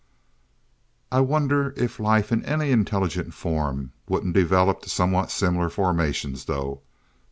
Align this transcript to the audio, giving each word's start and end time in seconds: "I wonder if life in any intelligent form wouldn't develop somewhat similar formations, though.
"I 1.11 1.19
wonder 1.19 1.75
if 1.77 1.99
life 1.99 2.31
in 2.31 2.43
any 2.43 2.71
intelligent 2.71 3.35
form 3.35 3.91
wouldn't 4.09 4.33
develop 4.33 4.83
somewhat 4.85 5.29
similar 5.29 5.69
formations, 5.69 6.45
though. 6.45 6.81